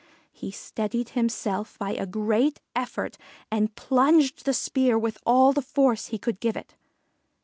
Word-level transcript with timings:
He 0.33 0.49
steadied 0.49 1.09
himself 1.09 1.77
by 1.77 1.91
a 1.91 2.07
great 2.07 2.59
effort 2.75 3.19
and 3.51 3.75
plunged 3.75 4.45
the 4.45 4.51
spear 4.55 4.97
with 4.97 5.19
all 5.27 5.53
the 5.53 5.61
force 5.61 6.07
he 6.07 6.17
could 6.17 6.39
give 6.39 6.57
it. 6.57 6.73